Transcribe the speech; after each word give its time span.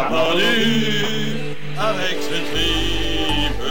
A 0.00 0.10
avec 1.90 2.18
ce 2.22 2.38
tripe. 2.52 3.62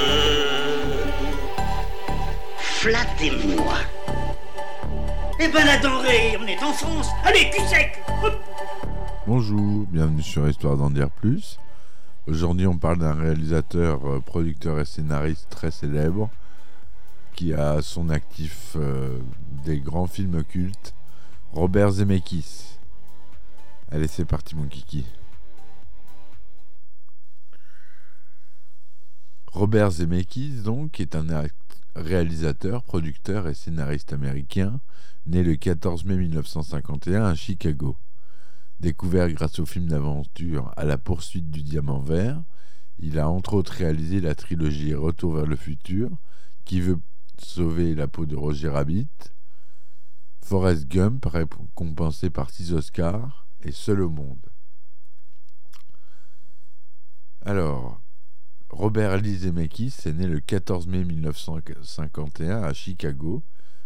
Flattez-moi 2.57 3.75
Eh 5.39 5.47
ben 5.47 5.65
la 5.65 5.77
denrée, 5.77 6.37
on 6.37 6.45
est 6.45 6.61
en 6.61 6.73
France 6.73 7.07
Allez, 7.23 7.49
cul 7.49 7.65
sec 7.65 8.03
Bonjour, 9.25 9.85
bienvenue 9.87 10.21
sur 10.21 10.49
Histoire 10.49 10.75
d'en 10.75 10.89
dire 10.89 11.09
plus. 11.09 11.59
Aujourd'hui, 12.27 12.67
on 12.67 12.77
parle 12.77 12.97
d'un 12.97 13.13
réalisateur, 13.13 14.05
euh, 14.05 14.19
producteur 14.19 14.81
et 14.81 14.85
scénariste 14.85 15.47
très 15.49 15.71
célèbre 15.71 16.29
qui 17.35 17.53
a 17.53 17.71
à 17.75 17.81
son 17.81 18.09
actif 18.09 18.73
euh, 18.75 19.17
des 19.63 19.79
grands 19.79 20.07
films 20.07 20.43
cultes, 20.43 20.93
Robert 21.53 21.91
Zemeckis. 21.91 22.79
Allez, 23.93 24.07
c'est 24.07 24.25
parti, 24.25 24.57
mon 24.57 24.65
kiki. 24.65 25.05
Robert 29.57 29.89
Zemeckis, 29.89 30.61
donc, 30.61 30.99
est 30.99 31.15
un 31.15 31.25
réalisateur, 31.95 32.83
producteur 32.83 33.47
et 33.47 33.55
scénariste 33.55 34.13
américain, 34.13 34.79
né 35.25 35.41
le 35.41 35.55
14 35.55 36.05
mai 36.05 36.15
1951 36.15 37.23
à 37.23 37.33
Chicago. 37.33 37.97
Découvert 38.79 39.31
grâce 39.31 39.57
au 39.57 39.65
film 39.65 39.87
d'aventure 39.87 40.71
À 40.77 40.85
la 40.85 40.99
poursuite 40.99 41.49
du 41.49 41.63
diamant 41.63 41.97
vert, 41.97 42.39
il 42.99 43.17
a 43.17 43.27
entre 43.27 43.55
autres 43.55 43.73
réalisé 43.73 44.21
la 44.21 44.35
trilogie 44.35 44.93
Retour 44.93 45.33
vers 45.33 45.47
le 45.47 45.55
futur, 45.55 46.11
qui 46.63 46.79
veut 46.79 46.99
sauver 47.39 47.95
la 47.95 48.07
peau 48.07 48.27
de 48.27 48.35
Roger 48.35 48.69
Rabbit, 48.69 49.09
Forrest 50.45 50.87
Gump, 50.87 51.25
récompensé 51.25 52.29
par 52.29 52.51
6 52.51 52.73
Oscars, 52.73 53.47
et 53.63 53.71
Seul 53.71 54.01
au 54.01 54.09
monde. 54.11 54.51
Alors, 57.43 57.99
Robert 58.69 59.17
Lee 59.17 59.37
Zemeckis 59.37 59.95
est 60.05 60.13
né 60.13 60.27
le 60.27 60.41
14 60.41 60.87
mai 60.87 61.05
1951 61.05 62.63
à 62.63 62.73
Chicago, 62.73 63.41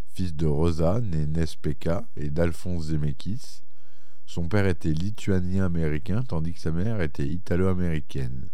fils 0.08 0.36
de 0.36 0.48
Rosa, 0.48 1.00
née 1.02 1.28
Nespeka, 1.28 2.08
et 2.18 2.32
d'Alphonse 2.32 2.86
Zemeckis. 2.86 3.62
Son 4.26 4.48
père 4.48 4.66
était 4.66 4.94
lituanien-américain, 4.94 6.24
tandis 6.24 6.54
que 6.54 6.60
sa 6.60 6.72
mère 6.72 7.00
était 7.02 7.28
italo-américaine. 7.28 8.50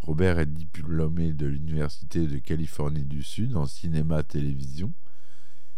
Robert 0.00 0.38
est 0.40 0.46
diplômé 0.46 1.32
de 1.32 1.46
l'Université 1.46 2.26
de 2.26 2.38
Californie 2.38 3.04
du 3.04 3.22
Sud 3.22 3.56
en 3.56 3.66
cinéma-télévision. 3.66 4.92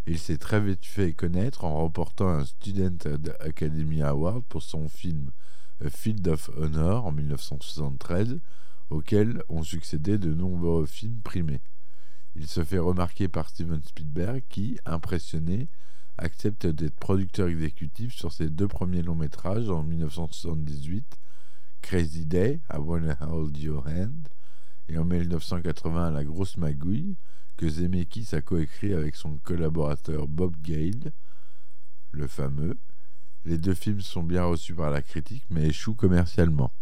Il 0.06 0.18
s'est 0.18 0.38
très 0.38 0.60
vite 0.60 0.84
fait 0.84 1.12
connaître 1.12 1.64
en 1.64 1.76
remportant 1.76 2.28
un 2.28 2.44
Student 2.44 2.98
Academy 3.40 4.02
Award 4.02 4.42
pour 4.48 4.62
son 4.62 4.88
film 4.88 5.30
A 5.84 5.88
Field 5.88 6.26
of 6.26 6.50
Honor 6.56 7.06
en 7.06 7.12
1973, 7.12 8.40
auquel 8.90 9.42
ont 9.48 9.62
succédé 9.62 10.18
de 10.18 10.32
nombreux 10.32 10.86
films 10.86 11.20
primés. 11.22 11.62
Il 12.36 12.46
se 12.46 12.64
fait 12.64 12.78
remarquer 12.78 13.28
par 13.28 13.48
Steven 13.48 13.82
Spielberg 13.82 14.42
qui, 14.48 14.78
impressionné, 14.84 15.68
accepte 16.18 16.66
d'être 16.66 16.96
producteur 16.96 17.48
exécutif 17.48 18.14
sur 18.14 18.32
ses 18.32 18.50
deux 18.50 18.68
premiers 18.68 19.02
longs 19.02 19.14
métrages 19.14 19.68
en 19.68 19.82
1978, 19.82 21.18
Crazy 21.82 22.24
Day, 22.24 22.60
I 22.72 22.78
Wanna 22.78 23.16
Hold 23.20 23.56
Your 23.58 23.86
Hand, 23.86 24.28
et 24.88 24.98
en 24.98 25.04
1980 25.04 26.10
La 26.10 26.24
Grosse 26.24 26.56
Magouille, 26.56 27.16
que 27.56 27.68
Zemeckis 27.68 28.34
a 28.34 28.40
coécrit 28.40 28.94
avec 28.94 29.14
son 29.16 29.36
collaborateur 29.38 30.26
Bob 30.28 30.56
Gale, 30.60 31.12
le 32.10 32.26
fameux. 32.26 32.76
Les 33.44 33.58
deux 33.58 33.74
films 33.74 34.00
sont 34.00 34.22
bien 34.22 34.44
reçus 34.44 34.74
par 34.74 34.90
la 34.90 35.02
critique, 35.02 35.44
mais 35.50 35.68
échouent 35.68 35.94
commercialement. 35.94 36.72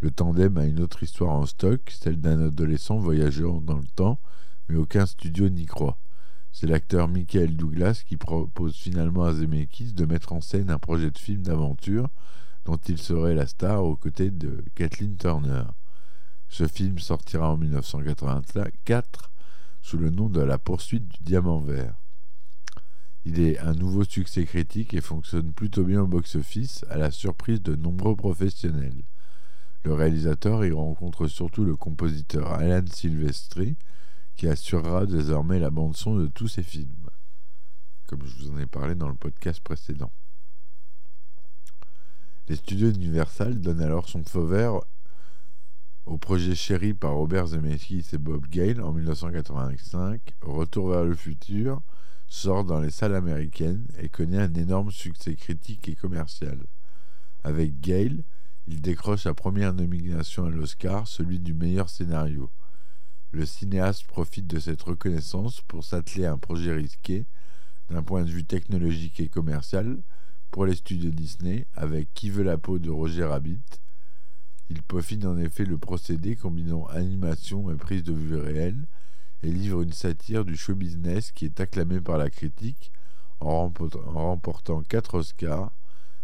Le 0.00 0.10
tandem 0.10 0.56
a 0.56 0.64
une 0.64 0.80
autre 0.80 1.02
histoire 1.02 1.32
en 1.32 1.44
stock, 1.44 1.90
celle 1.90 2.20
d'un 2.20 2.46
adolescent 2.46 2.98
voyageant 2.98 3.60
dans 3.60 3.76
le 3.76 3.86
temps, 3.86 4.18
mais 4.68 4.76
aucun 4.76 5.04
studio 5.04 5.50
n'y 5.50 5.66
croit. 5.66 5.98
C'est 6.52 6.66
l'acteur 6.66 7.06
Michael 7.06 7.54
Douglas 7.54 8.02
qui 8.06 8.16
propose 8.16 8.74
finalement 8.76 9.24
à 9.24 9.34
Zemeckis 9.34 9.92
de 9.92 10.06
mettre 10.06 10.32
en 10.32 10.40
scène 10.40 10.70
un 10.70 10.78
projet 10.78 11.10
de 11.10 11.18
film 11.18 11.42
d'aventure 11.42 12.08
dont 12.64 12.78
il 12.88 12.96
serait 12.96 13.34
la 13.34 13.46
star 13.46 13.84
aux 13.84 13.96
côtés 13.96 14.30
de 14.30 14.64
Kathleen 14.74 15.16
Turner. 15.16 15.64
Ce 16.48 16.66
film 16.66 16.98
sortira 16.98 17.52
en 17.52 17.58
1984 17.58 19.30
sous 19.82 19.98
le 19.98 20.08
nom 20.08 20.28
de 20.28 20.40
La 20.40 20.58
poursuite 20.58 21.08
du 21.08 21.22
diamant 21.22 21.60
vert. 21.60 21.94
Il 23.26 23.38
est 23.38 23.58
un 23.58 23.74
nouveau 23.74 24.04
succès 24.04 24.46
critique 24.46 24.94
et 24.94 25.02
fonctionne 25.02 25.52
plutôt 25.52 25.84
bien 25.84 26.00
au 26.00 26.06
box-office 26.06 26.86
à 26.88 26.96
la 26.96 27.10
surprise 27.10 27.62
de 27.62 27.76
nombreux 27.76 28.16
professionnels. 28.16 29.04
Le 29.82 29.94
réalisateur 29.94 30.64
y 30.64 30.72
rencontre 30.72 31.26
surtout 31.26 31.64
le 31.64 31.74
compositeur 31.74 32.52
Alan 32.52 32.84
Silvestri, 32.92 33.76
qui 34.36 34.46
assurera 34.46 35.06
désormais 35.06 35.58
la 35.58 35.70
bande-son 35.70 36.16
de 36.16 36.26
tous 36.26 36.48
ses 36.48 36.62
films, 36.62 37.08
comme 38.06 38.24
je 38.24 38.36
vous 38.36 38.50
en 38.50 38.58
ai 38.58 38.66
parlé 38.66 38.94
dans 38.94 39.08
le 39.08 39.14
podcast 39.14 39.60
précédent. 39.60 40.12
Les 42.48 42.56
studios 42.56 42.90
Universal 42.90 43.60
donnent 43.60 43.82
alors 43.82 44.08
son 44.08 44.24
feu 44.24 44.42
vert 44.42 44.80
au 46.06 46.18
projet 46.18 46.54
chéri 46.54 46.94
par 46.94 47.14
Robert 47.14 47.48
Zemeckis 47.48 48.08
et 48.12 48.18
Bob 48.18 48.46
Gale 48.48 48.82
en 48.82 48.92
1985, 48.92 50.34
Retour 50.40 50.90
vers 50.90 51.04
le 51.04 51.14
futur, 51.14 51.80
sort 52.26 52.64
dans 52.64 52.80
les 52.80 52.90
salles 52.90 53.14
américaines 53.14 53.86
et 53.98 54.08
connaît 54.08 54.38
un 54.38 54.54
énorme 54.54 54.90
succès 54.90 55.36
critique 55.36 55.88
et 55.88 55.94
commercial. 55.94 56.58
Avec 57.44 57.80
Gale, 57.80 58.24
il 58.66 58.80
décroche 58.80 59.22
sa 59.24 59.34
première 59.34 59.72
nomination 59.72 60.44
à 60.46 60.50
l'Oscar, 60.50 61.08
celui 61.08 61.38
du 61.38 61.54
meilleur 61.54 61.88
scénario. 61.88 62.50
Le 63.32 63.46
cinéaste 63.46 64.06
profite 64.06 64.46
de 64.46 64.58
cette 64.58 64.82
reconnaissance 64.82 65.60
pour 65.62 65.84
s'atteler 65.84 66.24
à 66.24 66.32
un 66.32 66.38
projet 66.38 66.74
risqué, 66.74 67.26
d'un 67.88 68.02
point 68.02 68.22
de 68.22 68.30
vue 68.30 68.44
technologique 68.44 69.20
et 69.20 69.28
commercial, 69.28 69.98
pour 70.50 70.66
les 70.66 70.74
studios 70.74 71.10
Disney, 71.10 71.66
avec 71.74 72.12
Qui 72.14 72.30
veut 72.30 72.42
la 72.42 72.58
peau 72.58 72.78
de 72.78 72.90
Roger 72.90 73.24
Rabbit. 73.24 73.62
Il 74.68 74.82
peaufine 74.82 75.26
en 75.26 75.38
effet 75.38 75.64
le 75.64 75.78
procédé 75.78 76.36
combinant 76.36 76.86
animation 76.86 77.70
et 77.70 77.76
prise 77.76 78.02
de 78.02 78.12
vue 78.12 78.36
réelle, 78.36 78.86
et 79.42 79.50
livre 79.50 79.82
une 79.82 79.92
satire 79.92 80.44
du 80.44 80.56
show 80.56 80.74
business 80.74 81.32
qui 81.32 81.46
est 81.46 81.60
acclamée 81.60 82.00
par 82.00 82.18
la 82.18 82.30
critique 82.30 82.92
en 83.40 83.72
remportant 84.04 84.82
4 84.82 85.14
Oscars. 85.14 85.72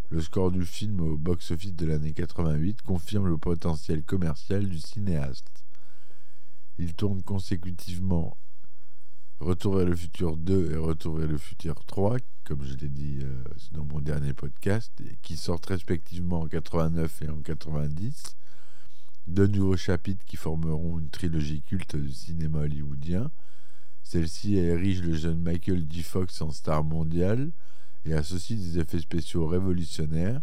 Le 0.09 0.21
score 0.21 0.53
du 0.53 0.65
film 0.65 1.00
au 1.00 1.17
box-office 1.17 1.75
de 1.75 1.84
l'année 1.84 2.12
88 2.12 2.83
confirme 2.83 3.27
le 3.27 3.39
potentiel 3.39 4.05
commercial 4.05 4.69
du 4.69 4.78
cinéaste. 4.78 5.65
Il 6.78 6.94
tourne 6.94 7.22
consécutivement 7.22 8.37
Retour 9.41 9.77
vers 9.77 9.87
le 9.87 9.97
futur 9.97 10.37
2 10.37 10.72
et 10.72 10.77
Retour 10.77 11.17
vers 11.17 11.28
le 11.28 11.37
futur 11.37 11.84
3, 11.84 12.19
comme 12.44 12.65
je 12.65 12.75
l'ai 12.77 12.89
dit 12.89 13.19
euh, 13.21 13.44
dans 13.72 13.84
mon 13.84 14.00
dernier 14.00 14.33
podcast, 14.33 14.93
qui 15.22 15.37
sortent 15.37 15.67
respectivement 15.67 16.41
en 16.41 16.47
89 16.47 17.23
et 17.23 17.28
en 17.28 17.43
90. 17.43 18.37
Deux 19.26 19.49
nouveaux 19.49 19.76
chapitres 19.76 20.25
qui 20.25 20.37
formeront 20.37 21.00
une 21.00 21.11
trilogie 21.11 21.62
culte 21.62 21.97
du 21.97 22.12
cinéma 22.12 22.61
hollywoodien. 22.61 23.31
Celle-ci 24.05 24.56
érige 24.56 25.02
le 25.02 25.14
jeune 25.14 25.43
Michael 25.43 25.85
J. 25.91 26.05
Fox 26.05 26.41
en 26.41 26.52
star 26.52 26.85
mondiale 26.85 27.50
et 28.06 28.14
associe 28.14 28.58
des 28.58 28.79
effets 28.79 29.00
spéciaux 29.00 29.47
révolutionnaires, 29.47 30.41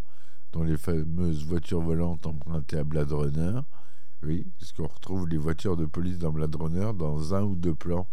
dont 0.52 0.62
les 0.62 0.76
fameuses 0.76 1.44
voitures 1.44 1.80
volantes 1.80 2.26
empruntées 2.26 2.78
à 2.78 2.84
Blade 2.84 3.12
Runner. 3.12 3.60
Oui, 4.22 4.46
parce 4.58 4.72
qu'on 4.72 4.86
retrouve 4.86 5.28
les 5.28 5.38
voitures 5.38 5.76
de 5.76 5.86
police 5.86 6.18
dans 6.18 6.30
Blade 6.30 6.54
Runner 6.54 6.90
dans 6.96 7.34
un 7.34 7.42
ou 7.42 7.56
deux 7.56 7.74
plans 7.74 8.08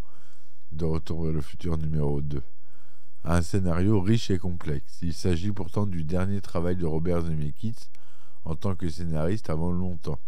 de 0.71 0.85
Retour 0.85 1.23
vers 1.23 1.33
le 1.33 1.41
futur 1.41 1.77
numéro 1.77 2.21
2. 2.21 2.41
Un 3.23 3.41
scénario 3.41 4.01
riche 4.01 4.31
et 4.31 4.39
complexe. 4.39 4.99
Il 5.01 5.13
s'agit 5.13 5.51
pourtant 5.51 5.85
du 5.85 6.03
dernier 6.03 6.41
travail 6.41 6.75
de 6.75 6.85
Robert 6.85 7.21
Zemeckis 7.21 7.89
en 8.45 8.55
tant 8.55 8.75
que 8.75 8.89
scénariste 8.89 9.49
avant 9.49 9.71
longtemps. 9.71 10.19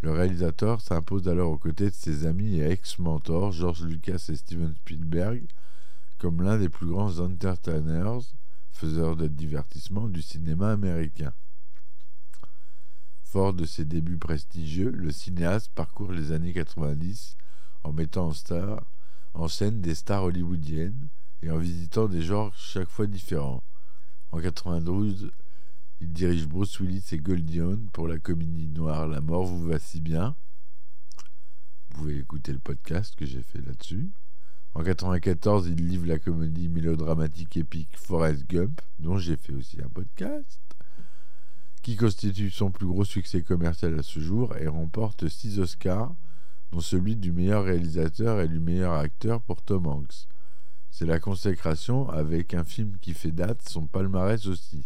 Le 0.00 0.12
réalisateur 0.12 0.80
s'impose 0.80 1.28
alors 1.28 1.50
aux 1.50 1.58
côtés 1.58 1.90
de 1.90 1.94
ses 1.94 2.24
amis 2.24 2.56
et 2.56 2.70
ex-mentors 2.70 3.52
George 3.52 3.82
Lucas 3.82 4.24
et 4.28 4.36
Steven 4.36 4.74
Spielberg 4.76 5.44
comme 6.18 6.42
l'un 6.42 6.58
des 6.58 6.68
plus 6.68 6.86
grands 6.86 7.20
entertainers, 7.20 8.20
faiseurs 8.72 9.16
de 9.16 9.28
divertissement 9.28 10.08
du 10.08 10.22
cinéma 10.22 10.72
américain. 10.72 11.32
Fort 13.22 13.52
de 13.52 13.64
ses 13.64 13.84
débuts 13.84 14.18
prestigieux, 14.18 14.90
le 14.90 15.10
cinéaste 15.10 15.70
parcourt 15.74 16.12
les 16.12 16.32
années 16.32 16.52
90 16.52 17.36
en 17.84 17.92
mettant 17.92 18.32
en, 19.34 19.48
scène 19.48 19.80
des 19.80 19.94
stars 19.94 20.24
hollywoodiennes 20.24 21.08
et 21.42 21.50
en 21.50 21.58
visitant 21.58 22.08
des 22.08 22.22
genres 22.22 22.54
chaque 22.56 22.88
fois 22.88 23.06
différents. 23.06 23.62
En 24.32 24.40
92, 24.40 25.30
il 26.00 26.12
dirige 26.12 26.46
Bruce 26.46 26.80
Willis 26.80 27.04
et 27.12 27.18
Goldie 27.18 27.60
pour 27.92 28.08
la 28.08 28.18
comédie 28.18 28.68
noire 28.68 29.06
La 29.06 29.20
mort 29.20 29.44
vous 29.44 29.64
va 29.64 29.78
si 29.78 30.00
bien. 30.00 30.34
Vous 31.90 31.98
pouvez 31.98 32.18
écouter 32.18 32.52
le 32.52 32.58
podcast 32.58 33.14
que 33.16 33.26
j'ai 33.26 33.42
fait 33.42 33.60
là-dessus. 33.60 34.10
En 34.74 34.82
94, 34.82 35.66
il 35.68 35.88
livre 35.88 36.06
la 36.06 36.18
comédie 36.18 36.68
mélodramatique 36.68 37.56
épique 37.56 37.96
Forrest 37.96 38.48
Gump, 38.48 38.80
dont 38.98 39.18
j'ai 39.18 39.36
fait 39.36 39.52
aussi 39.52 39.80
un 39.82 39.88
podcast, 39.88 40.60
qui 41.82 41.96
constitue 41.96 42.50
son 42.50 42.70
plus 42.70 42.86
gros 42.86 43.04
succès 43.04 43.42
commercial 43.42 43.98
à 43.98 44.02
ce 44.02 44.20
jour 44.20 44.56
et 44.56 44.68
remporte 44.68 45.28
6 45.28 45.58
Oscars, 45.58 46.14
dont 46.70 46.80
celui 46.80 47.16
du 47.16 47.32
meilleur 47.32 47.64
réalisateur 47.64 48.40
et 48.40 48.48
du 48.48 48.60
meilleur 48.60 48.92
acteur 48.92 49.40
pour 49.40 49.62
Tom 49.62 49.86
Hanks. 49.86 50.28
C'est 50.90 51.06
la 51.06 51.18
consécration 51.18 52.08
avec 52.10 52.54
un 52.54 52.64
film 52.64 52.98
qui 53.00 53.14
fait 53.14 53.32
date, 53.32 53.68
son 53.68 53.86
palmarès 53.86 54.46
aussi. 54.46 54.84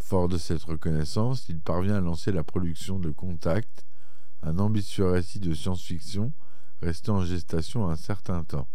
Fort 0.00 0.28
de 0.28 0.38
cette 0.38 0.62
reconnaissance, 0.62 1.48
il 1.48 1.60
parvient 1.60 1.96
à 1.96 2.00
lancer 2.00 2.30
la 2.30 2.44
production 2.44 2.98
de 2.98 3.10
Contact, 3.10 3.84
un 4.42 4.58
ambitieux 4.58 5.06
récit 5.06 5.40
de 5.40 5.54
science-fiction 5.54 6.32
resté 6.82 7.10
en 7.10 7.22
gestation 7.22 7.88
un 7.88 7.96
certain 7.96 8.44
temps. 8.44 8.68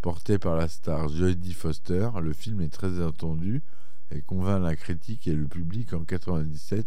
Porté 0.00 0.38
par 0.38 0.56
la 0.56 0.68
star 0.68 1.08
Jodie 1.08 1.54
Foster, 1.54 2.10
le 2.22 2.32
film 2.32 2.60
est 2.60 2.72
très 2.72 3.00
attendu 3.00 3.62
et 4.10 4.22
convainc 4.22 4.62
la 4.62 4.76
critique 4.76 5.26
et 5.26 5.34
le 5.34 5.46
public 5.46 5.92
en 5.92 6.04
97, 6.04 6.86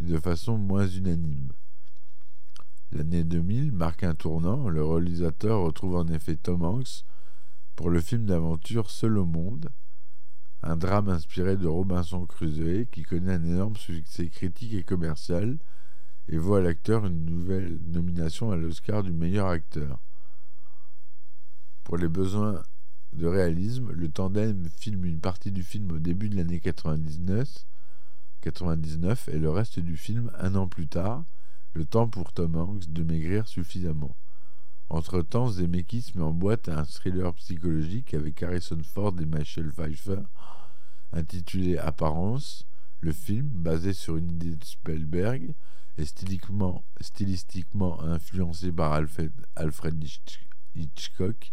mais 0.00 0.08
de 0.08 0.18
façon 0.18 0.56
moins 0.56 0.86
unanime. 0.86 1.52
L'année 2.92 3.24
2000 3.24 3.72
marque 3.72 4.04
un 4.04 4.14
tournant, 4.14 4.68
le 4.68 4.84
réalisateur 4.84 5.60
retrouve 5.60 5.96
en 5.96 6.06
effet 6.08 6.36
Tom 6.36 6.64
Hanks 6.64 7.04
pour 7.74 7.90
le 7.90 8.00
film 8.00 8.24
d'aventure 8.24 8.90
Seul 8.90 9.18
au 9.18 9.26
monde, 9.26 9.70
un 10.62 10.76
drame 10.76 11.08
inspiré 11.08 11.56
de 11.56 11.66
Robinson 11.66 12.24
Crusoe 12.26 12.86
qui 12.90 13.02
connaît 13.02 13.34
un 13.34 13.44
énorme 13.44 13.76
succès 13.76 14.28
critique 14.28 14.72
et 14.72 14.82
commercial 14.82 15.58
et 16.28 16.38
voit 16.38 16.58
à 16.58 16.62
l'acteur 16.62 17.06
une 17.06 17.24
nouvelle 17.24 17.78
nomination 17.86 18.50
à 18.50 18.56
l'Oscar 18.56 19.02
du 19.02 19.12
meilleur 19.12 19.48
acteur. 19.48 20.00
Pour 21.84 21.96
les 21.96 22.08
besoins 22.08 22.62
de 23.12 23.26
réalisme, 23.26 23.92
le 23.92 24.08
tandem 24.08 24.68
filme 24.68 25.04
une 25.04 25.20
partie 25.20 25.52
du 25.52 25.62
film 25.62 25.92
au 25.92 25.98
début 25.98 26.28
de 26.28 26.36
l'année 26.36 26.60
99, 26.60 27.66
99 28.40 29.28
et 29.28 29.38
le 29.38 29.50
reste 29.50 29.78
du 29.78 29.96
film 29.96 30.30
un 30.38 30.54
an 30.54 30.68
plus 30.68 30.88
tard, 30.88 31.24
le 31.74 31.84
temps 31.84 32.08
pour 32.08 32.32
Tom 32.32 32.56
Hanks 32.56 32.90
de 32.92 33.02
maigrir 33.02 33.46
suffisamment. 33.46 34.16
Entre-temps, 34.88 35.48
Zemeckis 35.48 36.12
met 36.14 36.22
en 36.22 36.32
boîte 36.32 36.68
un 36.68 36.84
thriller 36.84 37.34
psychologique 37.34 38.14
avec 38.14 38.42
Harrison 38.42 38.80
Ford 38.84 39.14
et 39.20 39.26
Michelle 39.26 39.72
Pfeiffer, 39.72 40.22
intitulé 41.12 41.76
Apparence. 41.78 42.66
Le 43.00 43.12
film, 43.12 43.48
basé 43.48 43.92
sur 43.92 44.16
une 44.16 44.30
idée 44.30 44.56
de 44.56 44.64
Spielberg, 44.64 45.54
est 45.98 46.04
stylistiquement, 47.00 48.02
influencé 48.02 48.72
par 48.72 48.92
Alfred, 48.92 49.32
Hitchcock. 50.74 51.52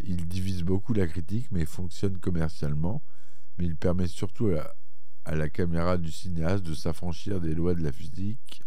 Il 0.00 0.26
divise 0.26 0.62
beaucoup 0.62 0.92
la 0.94 1.06
critique, 1.06 1.48
mais 1.50 1.66
fonctionne 1.66 2.18
commercialement. 2.18 3.02
Mais 3.58 3.66
il 3.66 3.76
permet 3.76 4.06
surtout 4.06 4.50
à, 5.24 5.34
la 5.34 5.50
caméra 5.50 5.98
du 5.98 6.10
cinéaste 6.10 6.64
de 6.64 6.74
s'affranchir 6.74 7.40
des 7.40 7.54
lois 7.54 7.74
de 7.74 7.82
la 7.82 7.92
physique 7.92 8.62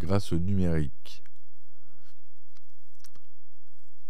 grâce 0.00 0.32
au 0.32 0.38
numérique. 0.38 1.22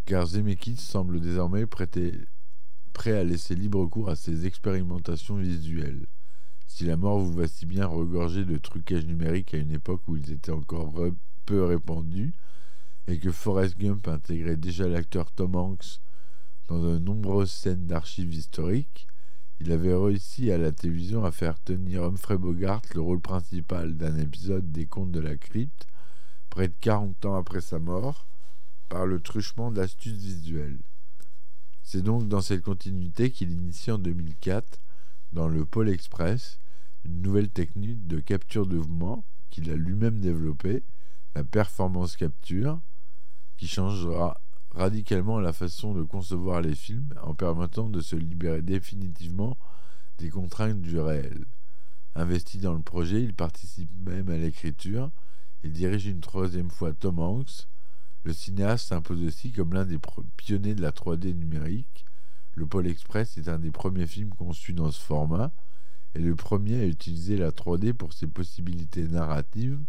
Car 0.05 0.25
Zemeckis 0.25 0.77
semble 0.77 1.21
désormais 1.21 1.67
prêt 1.67 1.89
à 3.05 3.23
laisser 3.23 3.53
libre 3.53 3.85
cours 3.85 4.09
à 4.09 4.15
ses 4.15 4.47
expérimentations 4.47 5.35
visuelles. 5.35 6.07
Si 6.73 6.85
la 6.85 6.95
mort 6.95 7.19
vous 7.19 7.33
va 7.33 7.49
si 7.49 7.65
bien 7.65 7.85
regorger 7.85 8.45
de 8.45 8.57
trucage 8.57 9.05
numérique 9.05 9.53
à 9.53 9.57
une 9.57 9.71
époque 9.71 10.07
où 10.07 10.15
ils 10.15 10.31
étaient 10.31 10.53
encore 10.53 10.93
peu 11.45 11.65
répandus, 11.65 12.33
et 13.07 13.19
que 13.19 13.29
Forrest 13.29 13.77
Gump 13.77 14.07
intégrait 14.07 14.55
déjà 14.55 14.87
l'acteur 14.87 15.33
Tom 15.33 15.57
Hanks 15.57 15.99
dans 16.69 16.81
de 16.81 16.97
nombreuses 16.97 17.51
scènes 17.51 17.87
d'archives 17.87 18.33
historiques, 18.33 19.05
il 19.59 19.73
avait 19.73 19.93
réussi 19.93 20.49
à 20.49 20.57
la 20.57 20.71
télévision 20.71 21.25
à 21.25 21.31
faire 21.31 21.61
tenir 21.61 22.05
Humphrey 22.05 22.37
Bogart 22.37 22.81
le 22.95 23.01
rôle 23.01 23.19
principal 23.19 23.97
d'un 23.97 24.17
épisode 24.17 24.71
des 24.71 24.85
Contes 24.85 25.11
de 25.11 25.19
la 25.19 25.35
Crypte, 25.35 25.87
près 26.49 26.69
de 26.69 26.75
40 26.79 27.25
ans 27.25 27.35
après 27.35 27.59
sa 27.59 27.79
mort, 27.79 28.27
par 28.87 29.05
le 29.05 29.19
truchement 29.19 29.71
d'astuces 29.71 30.23
visuelles. 30.23 30.79
C'est 31.83 32.01
donc 32.01 32.29
dans 32.29 32.41
cette 32.41 32.61
continuité 32.61 33.29
qu'il 33.29 33.51
initie 33.51 33.91
en 33.91 33.97
2004, 33.97 34.79
dans 35.33 35.47
le 35.47 35.65
Pôle 35.65 35.89
Express, 35.89 36.59
une 37.05 37.21
nouvelle 37.21 37.49
technique 37.49 38.07
de 38.07 38.19
capture 38.19 38.67
de 38.67 38.77
mouvement 38.77 39.23
qu'il 39.49 39.69
a 39.69 39.75
lui-même 39.75 40.19
développée, 40.19 40.83
la 41.35 41.43
performance 41.43 42.15
capture, 42.15 42.79
qui 43.57 43.67
changera 43.67 44.41
radicalement 44.71 45.39
la 45.39 45.53
façon 45.53 45.93
de 45.93 46.03
concevoir 46.03 46.61
les 46.61 46.75
films 46.75 47.13
en 47.23 47.35
permettant 47.35 47.89
de 47.89 48.01
se 48.01 48.15
libérer 48.15 48.61
définitivement 48.61 49.57
des 50.17 50.29
contraintes 50.29 50.81
du 50.81 50.99
réel. 50.99 51.45
Investi 52.15 52.59
dans 52.59 52.73
le 52.73 52.81
projet, 52.81 53.23
il 53.23 53.33
participe 53.33 53.91
même 54.05 54.29
à 54.29 54.37
l'écriture 54.37 55.11
et 55.63 55.69
dirige 55.69 56.07
une 56.07 56.21
troisième 56.21 56.69
fois 56.69 56.93
Tom 56.93 57.19
Hanks. 57.19 57.67
Le 58.23 58.33
cinéaste 58.33 58.87
s'impose 58.87 59.23
aussi 59.23 59.51
comme 59.51 59.73
l'un 59.73 59.85
des 59.85 59.99
pionniers 60.37 60.75
de 60.75 60.81
la 60.81 60.91
3D 60.91 61.33
numérique. 61.33 62.05
Le 62.53 62.65
Pôle 62.65 62.87
Express 62.87 63.37
est 63.37 63.47
un 63.47 63.59
des 63.59 63.71
premiers 63.71 64.07
films 64.07 64.33
conçus 64.33 64.73
dans 64.73 64.91
ce 64.91 64.99
format 64.99 65.51
et 66.15 66.19
le 66.19 66.35
premier 66.35 66.81
à 66.81 66.85
utiliser 66.85 67.37
la 67.37 67.51
3D 67.51 67.93
pour 67.93 68.13
ses 68.13 68.27
possibilités 68.27 69.07
narratives 69.07 69.79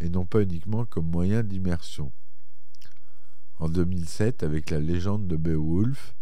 et 0.00 0.08
non 0.08 0.24
pas 0.24 0.42
uniquement 0.42 0.84
comme 0.84 1.08
moyen 1.08 1.44
d'immersion. 1.44 2.12
En 3.58 3.68
2007, 3.68 4.42
avec 4.42 4.70
la 4.70 4.80
légende 4.80 5.28
de 5.28 5.36
Beowulf, 5.36 6.16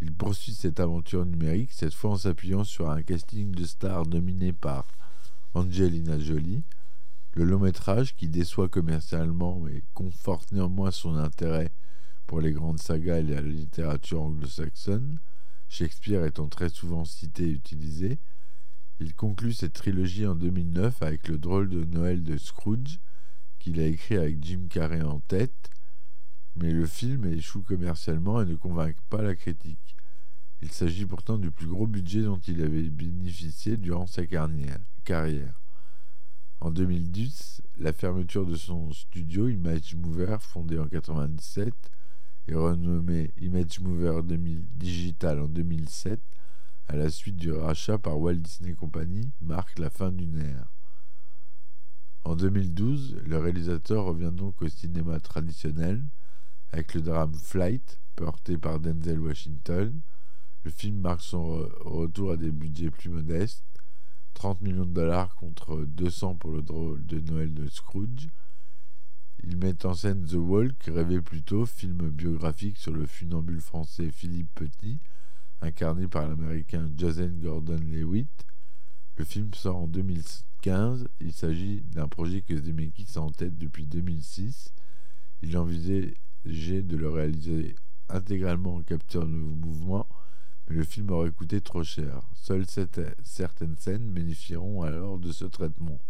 il 0.00 0.12
poursuit 0.14 0.54
cette 0.54 0.78
aventure 0.78 1.26
numérique, 1.26 1.72
cette 1.72 1.94
fois 1.94 2.12
en 2.12 2.16
s'appuyant 2.18 2.62
sur 2.62 2.90
un 2.90 3.02
casting 3.02 3.50
de 3.50 3.64
stars 3.64 4.06
dominé 4.06 4.52
par 4.52 4.86
Angelina 5.54 6.18
Jolie. 6.20 6.62
Le 7.32 7.44
long 7.44 7.58
métrage, 7.58 8.14
qui 8.14 8.28
déçoit 8.28 8.68
commercialement 8.68 9.58
mais 9.58 9.82
conforte 9.94 10.52
néanmoins 10.52 10.90
son 10.90 11.16
intérêt 11.16 11.72
pour 12.26 12.40
les 12.40 12.52
grandes 12.52 12.80
sagas 12.80 13.18
et 13.18 13.22
la 13.22 13.40
littérature 13.40 14.22
anglo-saxonne, 14.22 15.18
Shakespeare 15.68 16.24
étant 16.24 16.48
très 16.48 16.68
souvent 16.68 17.04
cité 17.04 17.44
et 17.44 17.50
utilisé, 17.50 18.18
il 18.98 19.14
conclut 19.14 19.52
cette 19.52 19.74
trilogie 19.74 20.26
en 20.26 20.34
2009 20.34 21.02
avec 21.02 21.28
le 21.28 21.38
drôle 21.38 21.68
de 21.68 21.84
Noël 21.84 22.22
de 22.22 22.36
Scrooge, 22.38 22.98
qu'il 23.58 23.78
a 23.80 23.86
écrit 23.86 24.16
avec 24.16 24.42
Jim 24.42 24.66
Carrey 24.70 25.02
en 25.02 25.20
tête, 25.20 25.70
mais 26.56 26.72
le 26.72 26.86
film 26.86 27.26
échoue 27.26 27.62
commercialement 27.62 28.40
et 28.40 28.46
ne 28.46 28.54
convainc 28.54 28.96
pas 29.10 29.22
la 29.22 29.34
critique. 29.34 29.96
Il 30.62 30.72
s'agit 30.72 31.04
pourtant 31.04 31.36
du 31.36 31.50
plus 31.50 31.66
gros 31.66 31.86
budget 31.86 32.22
dont 32.22 32.38
il 32.38 32.62
avait 32.62 32.88
bénéficié 32.88 33.76
durant 33.76 34.06
sa 34.06 34.22
carrière. 34.26 35.60
En 36.60 36.70
2010, 36.70 37.60
la 37.78 37.92
fermeture 37.92 38.46
de 38.46 38.56
son 38.56 38.90
studio 38.92 39.48
Image 39.48 39.94
Mover, 39.94 40.38
fondé 40.40 40.78
en 40.78 40.84
1997 40.84 41.74
et 42.48 42.54
renommé 42.54 43.32
Image 43.38 43.80
Mover 43.80 44.20
Digital 44.24 45.40
en 45.40 45.48
2007, 45.48 46.20
à 46.88 46.96
la 46.96 47.10
suite 47.10 47.36
du 47.36 47.52
rachat 47.52 47.98
par 47.98 48.18
Walt 48.18 48.36
Disney 48.36 48.74
Company, 48.74 49.32
marque 49.40 49.78
la 49.78 49.90
fin 49.90 50.12
d'une 50.12 50.38
ère. 50.38 50.68
En 52.24 52.36
2012, 52.36 53.18
le 53.24 53.38
réalisateur 53.38 54.04
revient 54.04 54.32
donc 54.32 54.60
au 54.62 54.68
cinéma 54.68 55.20
traditionnel 55.20 56.02
avec 56.72 56.94
le 56.94 57.00
drame 57.00 57.34
Flight, 57.34 58.00
porté 58.16 58.58
par 58.58 58.80
Denzel 58.80 59.20
Washington. 59.20 60.00
Le 60.64 60.70
film 60.70 61.00
marque 61.00 61.22
son 61.22 61.68
retour 61.84 62.32
à 62.32 62.36
des 62.36 62.50
budgets 62.50 62.90
plus 62.90 63.10
modestes, 63.10 63.64
30 64.34 64.60
millions 64.60 64.84
de 64.84 64.92
dollars 64.92 65.34
contre 65.36 65.84
200 65.84 66.34
pour 66.36 66.50
le 66.50 66.62
drôle 66.62 67.06
de 67.06 67.20
Noël 67.20 67.54
de 67.54 67.68
Scrooge. 67.68 68.28
Il 69.44 69.56
met 69.58 69.84
en 69.86 69.94
scène 69.94 70.24
The 70.24 70.34
Walk, 70.34 70.84
rêvé 70.86 71.20
plus 71.20 71.42
tôt, 71.42 71.66
film 71.66 72.10
biographique 72.10 72.78
sur 72.78 72.92
le 72.92 73.06
funambule 73.06 73.60
français 73.60 74.10
Philippe 74.10 74.54
Petit, 74.54 74.98
incarné 75.60 76.08
par 76.08 76.28
l'américain 76.28 76.88
Joseph 76.96 77.32
Gordon-Lewitt. 77.40 78.46
Le 79.16 79.24
film 79.24 79.52
sort 79.54 79.76
en 79.76 79.86
2015. 79.88 81.08
Il 81.20 81.32
s'agit 81.32 81.82
d'un 81.82 82.08
projet 82.08 82.42
que 82.42 82.56
Zemeckis 82.56 83.12
a 83.16 83.20
en 83.20 83.30
tête 83.30 83.56
depuis 83.56 83.86
2006. 83.86 84.72
Il 85.42 85.56
envisageait 85.56 86.14
de 86.82 86.96
le 86.96 87.08
réaliser 87.08 87.76
intégralement 88.08 88.76
en 88.76 88.82
capture 88.82 89.26
de 89.26 89.32
mouvement, 89.32 90.06
mais 90.68 90.76
le 90.76 90.84
film 90.84 91.10
aurait 91.10 91.30
coûté 91.30 91.60
trop 91.60 91.84
cher. 91.84 92.20
Seules 92.34 92.66
certaines 93.22 93.76
scènes 93.76 94.10
bénéficieront 94.12 94.82
alors 94.82 95.18
de 95.18 95.30
ce 95.32 95.44
traitement. 95.44 96.00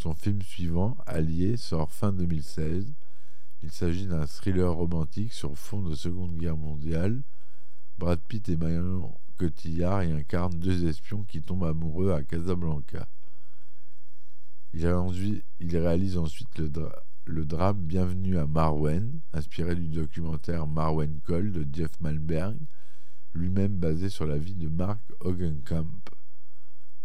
Son 0.00 0.14
film 0.14 0.40
suivant, 0.40 0.96
Allié, 1.04 1.58
sort 1.58 1.92
fin 1.92 2.10
2016. 2.10 2.94
Il 3.62 3.70
s'agit 3.70 4.06
d'un 4.06 4.24
thriller 4.24 4.72
romantique 4.72 5.34
sur 5.34 5.58
fond 5.58 5.82
de 5.82 5.94
Seconde 5.94 6.38
Guerre 6.38 6.56
mondiale. 6.56 7.20
Brad 7.98 8.18
Pitt 8.26 8.48
et 8.48 8.56
Marion 8.56 9.14
Cotillard 9.36 10.04
y 10.04 10.12
incarnent 10.12 10.58
deux 10.58 10.86
espions 10.86 11.22
qui 11.24 11.42
tombent 11.42 11.64
amoureux 11.66 12.12
à 12.12 12.22
Casablanca. 12.22 13.06
Il, 14.72 14.86
réalise 15.76 16.16
ensuite 16.16 16.58
le, 17.26 17.44
drame 17.44 17.82
Bienvenue 17.82 18.38
à 18.38 18.46
Marwen, 18.46 19.20
inspiré 19.34 19.74
du 19.74 19.88
documentaire 19.88 20.66
Marwen 20.66 21.20
Call 21.26 21.52
de 21.52 21.66
Jeff 21.70 22.00
Malmberg, 22.00 22.56
lui-même 23.34 23.76
basé 23.76 24.08
sur 24.08 24.24
la 24.24 24.38
vie 24.38 24.54
de 24.54 24.70
Mark 24.70 25.02
Hogenkamp. 25.20 25.90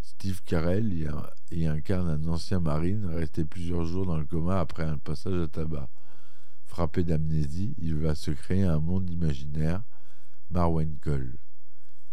Steve 0.06 0.44
Carell 0.44 0.94
y, 1.52 1.66
incarne 1.66 2.10
un 2.10 2.28
ancien 2.28 2.60
marine 2.60 3.08
resté 3.08 3.44
plusieurs 3.44 3.86
jours 3.86 4.06
dans 4.06 4.18
le 4.18 4.26
coma 4.26 4.60
après 4.60 4.84
un 4.84 5.00
passage 5.00 5.42
à 5.42 5.48
tabac. 5.48 5.90
Frappé 6.68 7.04
d'amnésie, 7.04 7.74
il 7.80 7.96
va 7.96 8.14
se 8.14 8.30
créer 8.30 8.66
un 8.66 8.80
monde 8.80 9.10
imaginaire, 9.10 9.82
Marwen 10.52 10.96
Cole. 11.02 11.36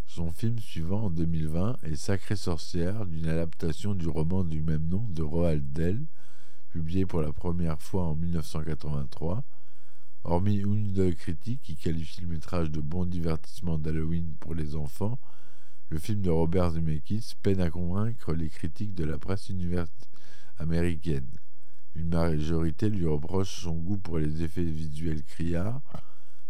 Son 0.07 0.31
film 0.31 0.59
suivant 0.59 1.05
en 1.05 1.11
2020 1.11 1.77
est 1.83 1.97
Sacrée 1.97 2.37
sorcière, 2.37 3.05
d'une 3.05 3.29
adaptation 3.29 3.95
du 3.95 4.09
roman 4.09 4.43
du 4.43 4.63
même 4.63 4.89
nom 4.89 5.07
de 5.11 5.23
Roald 5.23 5.71
Dahl, 5.73 6.01
publié 6.71 7.05
pour 7.05 7.21
la 7.21 7.35
première 7.35 7.83
fois 7.83 8.05
en 8.05 8.15
1983. 8.15 9.45
Hormis 10.25 10.57
une 10.57 11.15
critique 11.15 11.61
qui 11.61 11.77
qualifie 11.77 12.23
le 12.23 12.29
métrage 12.29 12.71
de 12.71 12.81
bon 12.81 13.05
divertissement 13.05 13.77
d'Halloween 13.77 14.35
pour 14.41 14.55
les 14.55 14.77
enfants, 14.77 15.19
le 15.93 15.99
film 15.99 16.23
de 16.23 16.31
Robert 16.31 16.71
Zemeckis 16.71 17.35
peine 17.43 17.61
à 17.61 17.69
convaincre 17.69 18.33
les 18.33 18.49
critiques 18.49 18.95
de 18.95 19.05
la 19.05 19.19
presse 19.19 19.53
américaine. 20.57 21.29
Une 21.95 22.09
majorité 22.09 22.89
lui 22.89 23.05
reproche 23.05 23.61
son 23.61 23.77
goût 23.77 23.99
pour 23.99 24.19
les 24.19 24.43
effets 24.43 24.65
visuels 24.65 25.23
criards, 25.23 25.83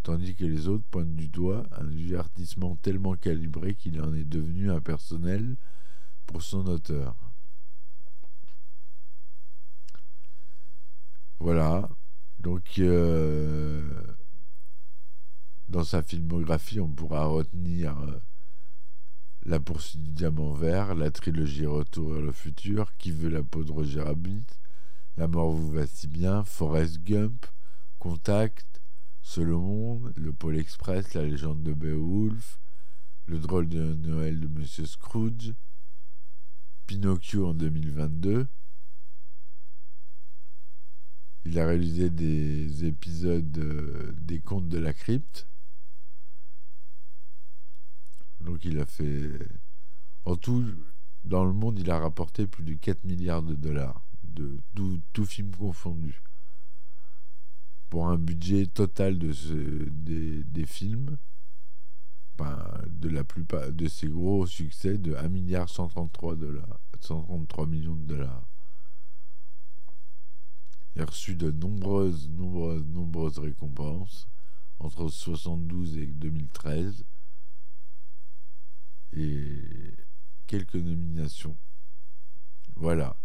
tandis 0.05 0.37
que 0.37 0.45
les 0.45 0.69
autres 0.69 0.85
pointent 0.93 1.17
du 1.17 1.27
doigt 1.27 1.67
un 1.73 1.87
divertissement 1.87 2.77
tellement 2.77 3.17
calibré 3.17 3.75
qu'il 3.75 4.01
en 4.01 4.15
est 4.15 4.23
devenu 4.23 4.71
impersonnel 4.71 5.57
pour 6.27 6.41
son 6.41 6.65
auteur. 6.69 7.17
Voilà. 11.41 11.89
Donc, 12.39 12.79
euh, 12.79 13.83
dans 15.69 15.83
sa 15.83 16.01
filmographie, 16.05 16.79
on 16.79 16.89
pourra 16.89 17.27
retenir 17.27 17.99
euh, 17.99 18.21
la 19.45 19.59
poursuite 19.59 20.03
du 20.03 20.11
diamant 20.11 20.53
vert, 20.53 20.95
la 20.95 21.11
trilogie 21.11 21.67
Retour 21.67 22.13
vers 22.13 22.23
le 22.23 22.33
futur, 22.33 22.97
Qui 22.97 23.11
veut 23.11 23.29
la 23.29 23.43
peau 23.43 23.65
de 23.65 23.73
Roger 23.73 24.05
La 25.17 25.29
mort 25.29 25.51
vous 25.51 25.71
va 25.71 25.87
si 25.87 26.07
bien, 26.07 26.45
Forrest 26.45 27.03
Gump, 27.03 27.47
Contact, 27.99 28.81
Seul 29.21 29.51
au 29.51 29.61
monde, 29.61 30.13
Le 30.17 30.33
Pôle 30.33 30.59
Express, 30.59 31.15
La 31.15 31.25
légende 31.25 31.63
de 31.63 31.73
Beowulf, 31.73 32.61
Le 33.27 33.39
drôle 33.39 33.69
de 33.69 33.95
Noël 33.95 34.39
de 34.39 34.47
Monsieur 34.47 34.87
Scrooge, 34.87 35.55
Pinocchio 36.87 37.49
en 37.49 37.55
2022. 37.55 38.47
Il 41.45 41.59
a 41.59 41.67
réalisé 41.67 42.11
des 42.11 42.85
épisodes 42.85 43.59
euh, 43.59 44.13
des 44.21 44.39
Contes 44.39 44.69
de 44.69 44.79
la 44.79 44.93
Crypte, 44.93 45.49
a 48.81 48.87
fait... 48.87 49.31
En 50.25 50.37
tout, 50.37 50.65
dans 51.25 51.45
le 51.45 51.53
monde, 51.53 51.79
il 51.79 51.91
a 51.91 51.99
rapporté 51.99 52.47
plus 52.47 52.65
de 52.65 52.75
4 52.75 53.05
milliards 53.05 53.43
de 53.43 53.55
dollars, 53.55 54.05
de 54.25 54.61
tout, 55.13 55.25
film 55.25 55.51
confondu. 55.55 56.23
Pour 57.91 58.09
un 58.09 58.19
budget 58.19 58.67
total 58.67 59.19
de 59.19 59.33
des, 60.45 60.67
films, 60.67 61.19
de 62.87 63.09
la 63.09 63.25
plupart 63.25 63.71
de 63.73 63.89
ses 63.89 64.09
gros 64.09 64.47
succès, 64.47 64.99
de 64.99 65.15
1 65.15 65.29
milliard 65.29 65.69
133 65.69 66.37
dollars, 66.37 66.81
133 67.01 67.67
millions 67.67 67.97
de 67.97 68.07
dollars. 68.07 68.47
Il 70.95 71.03
a 71.03 71.07
reçu 71.07 71.37
de 71.37 71.51
nombreuses, 71.51 72.29
nombreuses, 72.29 72.87
nombreuses 72.87 73.39
récompenses 73.39 74.29
entre 74.79 75.09
72 75.09 75.97
et 75.99 76.07
2013 76.07 77.05
et 79.17 79.95
quelques 80.47 80.75
nominations. 80.75 81.57
Voilà. 82.77 83.17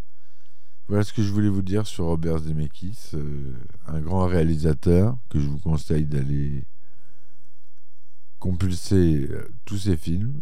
Voilà 0.88 1.04
ce 1.04 1.12
que 1.12 1.22
je 1.22 1.32
voulais 1.32 1.50
vous 1.50 1.62
dire 1.62 1.86
sur 1.86 2.06
Robert 2.06 2.40
Zemeckis, 2.40 3.12
euh, 3.14 3.54
un 3.88 4.00
grand 4.00 4.26
réalisateur 4.26 5.18
que 5.30 5.40
je 5.40 5.48
vous 5.48 5.60
conseille 5.60 6.06
d'aller 6.06 6.66
compulser 8.40 9.28
euh, 9.30 9.50
tous 9.66 9.80
ses 9.80 9.98
films. 9.98 10.42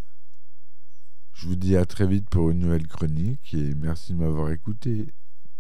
Je 1.33 1.47
vous 1.47 1.55
dis 1.55 1.75
à 1.75 1.85
très 1.85 2.07
vite 2.07 2.29
pour 2.29 2.51
une 2.51 2.59
nouvelle 2.59 2.87
chronique 2.87 3.53
et 3.53 3.73
merci 3.75 4.13
de 4.13 4.19
m'avoir 4.19 4.51
écouté. 4.51 5.13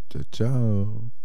Ciao 0.09 0.23
ciao 0.31 1.24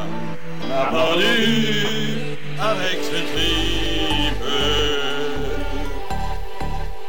On 0.71 0.81
a 0.81 0.85
pendu 0.85 2.37
avec 2.59 3.03
ce 3.03 3.17
tripe. 3.33 4.43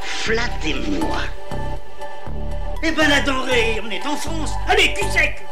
Flattez-moi. 0.00 1.18
Eh 2.82 2.90
ben 2.90 3.08
la 3.08 3.20
denrée, 3.20 3.80
on 3.84 3.90
est 3.90 4.04
en 4.04 4.16
France. 4.16 4.50
Allez, 4.68 4.92
cul 4.94 5.04
sec 5.12 5.44